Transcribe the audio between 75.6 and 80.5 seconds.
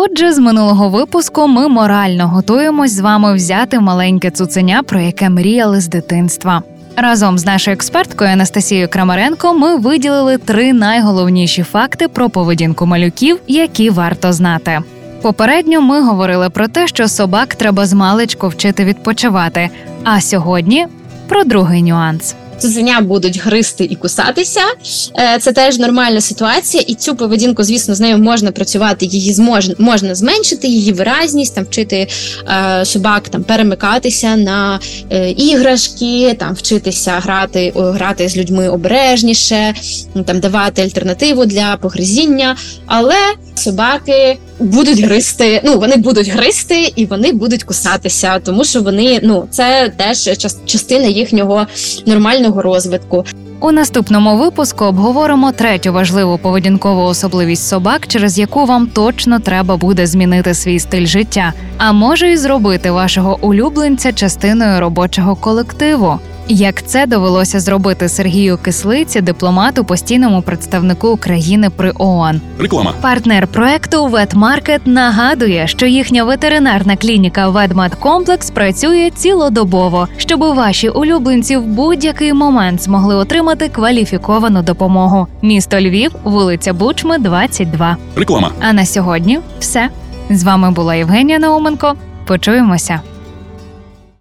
що їхня ветеринарна клініка Ведмедкомплекс працює цілодобово, щоб